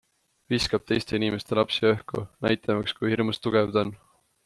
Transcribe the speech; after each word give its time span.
Viskab 0.53 0.87
teiste 0.91 1.19
inimeste 1.19 1.59
lapsi 1.61 1.85
õhku, 1.91 2.25
näitamaks, 2.49 2.97
kui 3.01 3.15
hirmus 3.15 3.45
tugev 3.45 3.75
ta 3.79 3.87
on. 3.89 3.99